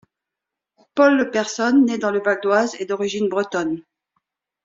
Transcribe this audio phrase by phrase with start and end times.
[0.95, 3.83] Paul Le Person, né dans le Val-d'Oise, est d'origine bretonne.